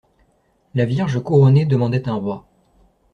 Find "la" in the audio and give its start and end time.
0.73-0.85